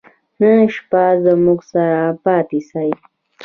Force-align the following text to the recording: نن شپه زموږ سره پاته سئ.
نن 0.39 0.59
شپه 0.75 1.03
زموږ 1.23 1.59
سره 1.71 1.99
پاته 2.23 2.59
سئ. 2.69 2.89